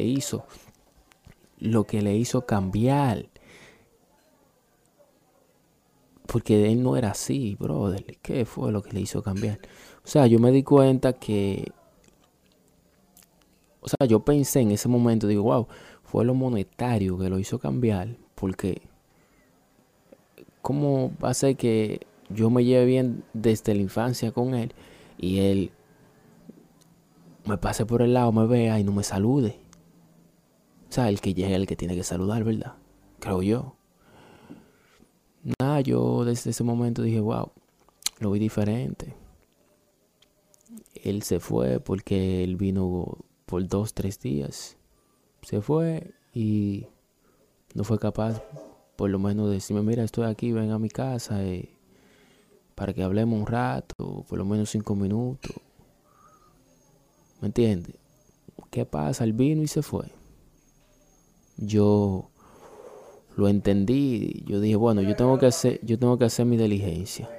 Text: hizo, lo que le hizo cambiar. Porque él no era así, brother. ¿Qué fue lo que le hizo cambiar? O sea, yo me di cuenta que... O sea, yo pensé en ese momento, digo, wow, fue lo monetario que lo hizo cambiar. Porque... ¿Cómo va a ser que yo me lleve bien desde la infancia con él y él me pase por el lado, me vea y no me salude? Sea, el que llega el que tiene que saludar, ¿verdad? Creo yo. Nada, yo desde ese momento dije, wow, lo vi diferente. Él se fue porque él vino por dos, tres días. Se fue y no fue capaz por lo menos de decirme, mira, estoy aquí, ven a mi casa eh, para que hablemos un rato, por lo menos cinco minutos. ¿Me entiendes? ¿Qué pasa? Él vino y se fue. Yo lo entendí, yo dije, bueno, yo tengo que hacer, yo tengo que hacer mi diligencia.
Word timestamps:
hizo, 0.00 0.46
lo 1.58 1.84
que 1.84 2.00
le 2.00 2.16
hizo 2.16 2.46
cambiar. 2.46 3.26
Porque 6.26 6.72
él 6.72 6.82
no 6.82 6.96
era 6.96 7.10
así, 7.10 7.56
brother. 7.60 8.16
¿Qué 8.22 8.46
fue 8.46 8.72
lo 8.72 8.82
que 8.82 8.92
le 8.92 9.00
hizo 9.00 9.22
cambiar? 9.22 9.58
O 10.02 10.08
sea, 10.08 10.26
yo 10.26 10.38
me 10.38 10.50
di 10.50 10.62
cuenta 10.62 11.12
que... 11.12 11.70
O 13.82 13.88
sea, 13.88 14.06
yo 14.06 14.20
pensé 14.20 14.60
en 14.60 14.70
ese 14.70 14.88
momento, 14.88 15.26
digo, 15.26 15.42
wow, 15.42 15.66
fue 16.04 16.24
lo 16.24 16.32
monetario 16.32 17.18
que 17.18 17.28
lo 17.28 17.38
hizo 17.38 17.58
cambiar. 17.58 18.16
Porque... 18.34 18.80
¿Cómo 20.62 21.12
va 21.22 21.30
a 21.30 21.34
ser 21.34 21.56
que 21.56 22.06
yo 22.30 22.48
me 22.48 22.64
lleve 22.64 22.86
bien 22.86 23.24
desde 23.34 23.74
la 23.74 23.82
infancia 23.82 24.30
con 24.30 24.54
él 24.54 24.72
y 25.18 25.40
él 25.40 25.72
me 27.44 27.58
pase 27.58 27.84
por 27.84 28.00
el 28.00 28.14
lado, 28.14 28.30
me 28.30 28.46
vea 28.46 28.78
y 28.78 28.84
no 28.84 28.92
me 28.92 29.02
salude? 29.02 29.58
Sea, 30.92 31.08
el 31.08 31.22
que 31.22 31.32
llega 31.32 31.56
el 31.56 31.66
que 31.66 31.74
tiene 31.74 31.96
que 31.96 32.04
saludar, 32.04 32.44
¿verdad? 32.44 32.74
Creo 33.18 33.40
yo. 33.40 33.76
Nada, 35.58 35.80
yo 35.80 36.26
desde 36.26 36.50
ese 36.50 36.64
momento 36.64 37.00
dije, 37.00 37.18
wow, 37.18 37.50
lo 38.18 38.30
vi 38.30 38.38
diferente. 38.38 39.14
Él 40.92 41.22
se 41.22 41.40
fue 41.40 41.80
porque 41.80 42.44
él 42.44 42.56
vino 42.56 43.24
por 43.46 43.66
dos, 43.66 43.94
tres 43.94 44.20
días. 44.20 44.76
Se 45.40 45.62
fue 45.62 46.12
y 46.34 46.88
no 47.72 47.84
fue 47.84 47.98
capaz 47.98 48.42
por 48.94 49.08
lo 49.08 49.18
menos 49.18 49.48
de 49.48 49.54
decirme, 49.54 49.80
mira, 49.80 50.04
estoy 50.04 50.26
aquí, 50.26 50.52
ven 50.52 50.72
a 50.72 50.78
mi 50.78 50.90
casa 50.90 51.42
eh, 51.42 51.70
para 52.74 52.92
que 52.92 53.02
hablemos 53.02 53.40
un 53.40 53.46
rato, 53.46 54.26
por 54.28 54.36
lo 54.36 54.44
menos 54.44 54.68
cinco 54.68 54.94
minutos. 54.94 55.56
¿Me 57.40 57.46
entiendes? 57.46 57.96
¿Qué 58.70 58.84
pasa? 58.84 59.24
Él 59.24 59.32
vino 59.32 59.62
y 59.62 59.68
se 59.68 59.80
fue. 59.80 60.20
Yo 61.62 62.30
lo 63.36 63.48
entendí, 63.48 64.44
yo 64.46 64.60
dije, 64.60 64.76
bueno, 64.76 65.02
yo 65.02 65.16
tengo 65.16 65.38
que 65.38 65.46
hacer, 65.46 65.80
yo 65.82 65.98
tengo 65.98 66.18
que 66.18 66.24
hacer 66.26 66.46
mi 66.46 66.56
diligencia. 66.56 67.30